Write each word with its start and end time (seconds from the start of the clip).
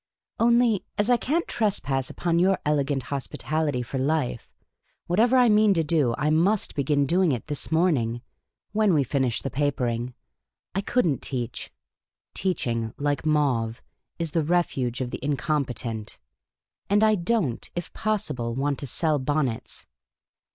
"Only, 0.39 0.83
as 0.97 1.11
I 1.11 1.17
can't 1.17 1.47
trespass 1.47 2.09
upon 2.09 2.39
your 2.39 2.57
elegant 2.65 3.03
hospi 3.13 3.37
tality 3.37 3.85
for 3.85 3.99
life, 3.99 4.49
whatever 5.05 5.37
I 5.37 5.47
mean 5.47 5.75
to 5.75 5.83
do, 5.83 6.15
I 6.17 6.31
must 6.31 6.73
begin 6.73 7.05
doing 7.05 7.39
this 7.45 7.71
morning, 7.71 8.23
when 8.71 8.95
we 8.95 9.03
've 9.03 9.07
finished 9.07 9.43
the 9.43 9.51
papering. 9.51 10.15
I 10.73 10.81
could 10.81 11.05
n't 11.05 11.21
teach" 11.21 11.71
(teaching, 12.33 12.95
like 12.97 13.27
mauve, 13.27 13.83
is 14.17 14.31
the 14.31 14.41
refuge 14.43 15.01
of 15.01 15.11
the 15.11 15.23
incompe 15.23 15.75
tent);" 15.75 16.17
and 16.89 17.03
I 17.03 17.13
don't, 17.13 17.69
if 17.75 17.93
possible, 17.93 18.55
want 18.55 18.79
to 18.79 18.87
sell 18.87 19.19
bonnets." 19.19 19.85